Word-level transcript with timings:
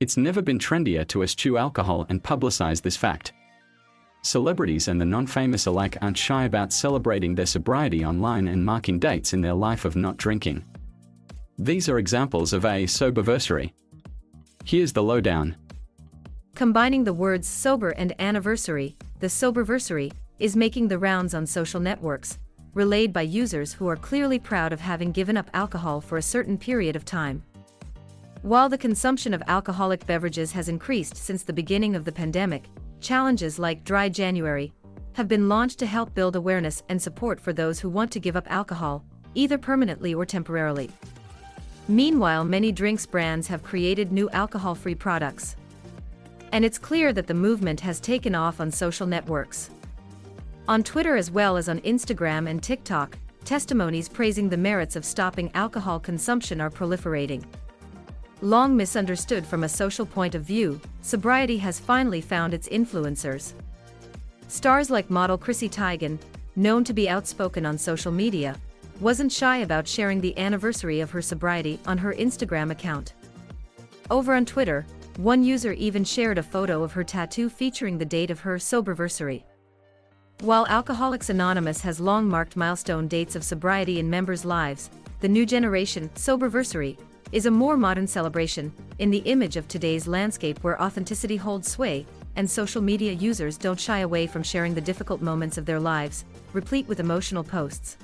It's 0.00 0.16
never 0.16 0.40
been 0.40 0.60
trendier 0.60 1.04
to 1.08 1.24
eschew 1.24 1.58
alcohol 1.58 2.06
and 2.08 2.22
publicize 2.22 2.80
this 2.80 2.96
fact. 2.96 3.32
Celebrities 4.22 4.86
and 4.86 5.00
the 5.00 5.04
non-famous 5.04 5.66
alike 5.66 5.98
aren't 6.00 6.16
shy 6.16 6.44
about 6.44 6.72
celebrating 6.72 7.34
their 7.34 7.46
sobriety 7.46 8.04
online 8.04 8.46
and 8.46 8.64
marking 8.64 9.00
dates 9.00 9.32
in 9.32 9.40
their 9.40 9.54
life 9.54 9.84
of 9.84 9.96
not 9.96 10.16
drinking. 10.16 10.64
These 11.58 11.88
are 11.88 11.98
examples 11.98 12.52
of 12.52 12.64
a 12.64 12.84
soberversary. 12.84 13.72
Here's 14.64 14.92
the 14.92 15.02
lowdown. 15.02 15.56
Combining 16.54 17.02
the 17.02 17.12
words 17.12 17.48
sober 17.48 17.90
and 17.90 18.14
anniversary, 18.20 18.96
the 19.18 19.26
soberversary 19.26 20.12
is 20.38 20.54
making 20.54 20.86
the 20.86 20.98
rounds 21.00 21.34
on 21.34 21.44
social 21.44 21.80
networks, 21.80 22.38
relayed 22.72 23.12
by 23.12 23.22
users 23.22 23.72
who 23.72 23.88
are 23.88 23.96
clearly 23.96 24.38
proud 24.38 24.72
of 24.72 24.80
having 24.80 25.10
given 25.10 25.36
up 25.36 25.50
alcohol 25.54 26.00
for 26.00 26.18
a 26.18 26.22
certain 26.22 26.56
period 26.56 26.94
of 26.94 27.04
time. 27.04 27.42
While 28.42 28.68
the 28.68 28.78
consumption 28.78 29.34
of 29.34 29.42
alcoholic 29.48 30.06
beverages 30.06 30.52
has 30.52 30.68
increased 30.68 31.16
since 31.16 31.42
the 31.42 31.52
beginning 31.52 31.96
of 31.96 32.04
the 32.04 32.12
pandemic, 32.12 32.66
challenges 33.00 33.58
like 33.58 33.82
Dry 33.82 34.08
January 34.08 34.72
have 35.14 35.26
been 35.26 35.48
launched 35.48 35.80
to 35.80 35.86
help 35.86 36.14
build 36.14 36.36
awareness 36.36 36.84
and 36.88 37.02
support 37.02 37.40
for 37.40 37.52
those 37.52 37.80
who 37.80 37.88
want 37.88 38.12
to 38.12 38.20
give 38.20 38.36
up 38.36 38.48
alcohol, 38.48 39.04
either 39.34 39.58
permanently 39.58 40.14
or 40.14 40.24
temporarily. 40.24 40.88
Meanwhile, 41.88 42.44
many 42.44 42.70
drinks 42.70 43.06
brands 43.06 43.48
have 43.48 43.64
created 43.64 44.12
new 44.12 44.30
alcohol 44.30 44.76
free 44.76 44.94
products. 44.94 45.56
And 46.52 46.64
it's 46.64 46.78
clear 46.78 47.12
that 47.14 47.26
the 47.26 47.34
movement 47.34 47.80
has 47.80 47.98
taken 47.98 48.36
off 48.36 48.60
on 48.60 48.70
social 48.70 49.06
networks. 49.06 49.70
On 50.68 50.84
Twitter 50.84 51.16
as 51.16 51.32
well 51.32 51.56
as 51.56 51.68
on 51.68 51.80
Instagram 51.80 52.48
and 52.48 52.62
TikTok, 52.62 53.18
testimonies 53.44 54.08
praising 54.08 54.48
the 54.48 54.56
merits 54.56 54.94
of 54.94 55.04
stopping 55.04 55.50
alcohol 55.54 55.98
consumption 55.98 56.60
are 56.60 56.70
proliferating. 56.70 57.44
Long 58.40 58.76
misunderstood 58.76 59.44
from 59.44 59.64
a 59.64 59.68
social 59.68 60.06
point 60.06 60.36
of 60.36 60.44
view, 60.44 60.80
sobriety 61.02 61.56
has 61.58 61.80
finally 61.80 62.20
found 62.20 62.54
its 62.54 62.68
influencers. 62.68 63.52
Stars 64.46 64.90
like 64.90 65.10
model 65.10 65.36
Chrissy 65.36 65.68
Teigen, 65.68 66.20
known 66.54 66.84
to 66.84 66.92
be 66.92 67.08
outspoken 67.08 67.66
on 67.66 67.76
social 67.76 68.12
media, 68.12 68.54
wasn't 69.00 69.32
shy 69.32 69.58
about 69.58 69.88
sharing 69.88 70.20
the 70.20 70.38
anniversary 70.38 71.00
of 71.00 71.10
her 71.10 71.20
sobriety 71.20 71.80
on 71.84 71.98
her 71.98 72.14
Instagram 72.14 72.70
account. 72.70 73.14
Over 74.08 74.34
on 74.34 74.44
Twitter, 74.44 74.86
one 75.16 75.42
user 75.42 75.72
even 75.72 76.04
shared 76.04 76.38
a 76.38 76.42
photo 76.42 76.84
of 76.84 76.92
her 76.92 77.02
tattoo 77.02 77.48
featuring 77.48 77.98
the 77.98 78.04
date 78.04 78.30
of 78.30 78.38
her 78.40 78.56
soberversary. 78.56 79.42
While 80.42 80.64
Alcoholics 80.68 81.28
Anonymous 81.28 81.80
has 81.80 81.98
long 81.98 82.28
marked 82.28 82.56
milestone 82.56 83.08
dates 83.08 83.34
of 83.34 83.42
sobriety 83.42 83.98
in 83.98 84.08
members' 84.08 84.44
lives, 84.44 84.90
the 85.18 85.28
new 85.28 85.44
generation 85.44 86.08
soberversary 86.14 86.96
is 87.32 87.46
a 87.46 87.50
more 87.50 87.76
modern 87.76 88.06
celebration, 88.06 88.72
in 88.98 89.10
the 89.10 89.18
image 89.18 89.56
of 89.56 89.68
today's 89.68 90.08
landscape 90.08 90.58
where 90.60 90.80
authenticity 90.80 91.36
holds 91.36 91.70
sway, 91.70 92.06
and 92.36 92.50
social 92.50 92.80
media 92.80 93.12
users 93.12 93.58
don't 93.58 93.80
shy 93.80 93.98
away 93.98 94.26
from 94.26 94.42
sharing 94.42 94.74
the 94.74 94.80
difficult 94.80 95.20
moments 95.20 95.58
of 95.58 95.66
their 95.66 95.80
lives, 95.80 96.24
replete 96.52 96.86
with 96.88 97.00
emotional 97.00 97.44
posts. 97.44 97.98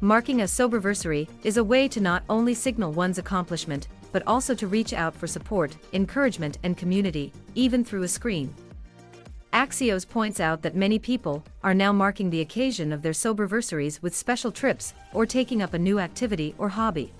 Marking 0.00 0.42
a 0.42 0.44
soberversary 0.44 1.28
is 1.42 1.56
a 1.56 1.64
way 1.64 1.88
to 1.88 2.00
not 2.00 2.22
only 2.28 2.52
signal 2.52 2.92
one's 2.92 3.18
accomplishment, 3.18 3.88
but 4.12 4.22
also 4.26 4.54
to 4.54 4.66
reach 4.66 4.92
out 4.92 5.14
for 5.14 5.26
support, 5.26 5.76
encouragement, 5.92 6.58
and 6.62 6.76
community, 6.76 7.32
even 7.54 7.84
through 7.84 8.02
a 8.02 8.08
screen. 8.08 8.54
Axios 9.52 10.06
points 10.06 10.38
out 10.38 10.60
that 10.60 10.76
many 10.76 10.98
people 10.98 11.42
are 11.64 11.72
now 11.72 11.92
marking 11.92 12.28
the 12.28 12.42
occasion 12.42 12.92
of 12.92 13.00
their 13.00 13.14
soberversaries 13.14 14.02
with 14.02 14.14
special 14.14 14.52
trips 14.52 14.92
or 15.14 15.24
taking 15.24 15.62
up 15.62 15.72
a 15.72 15.78
new 15.78 15.98
activity 15.98 16.54
or 16.58 16.68
hobby. 16.68 17.10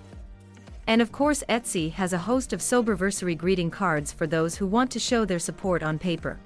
And 0.86 1.02
of 1.02 1.10
course 1.10 1.42
Etsy 1.48 1.92
has 1.92 2.12
a 2.12 2.18
host 2.18 2.52
of 2.52 2.60
soberversary 2.60 3.36
greeting 3.36 3.70
cards 3.70 4.12
for 4.12 4.26
those 4.26 4.56
who 4.56 4.66
want 4.66 4.90
to 4.92 5.00
show 5.00 5.24
their 5.24 5.38
support 5.38 5.82
on 5.82 5.98
paper. 5.98 6.38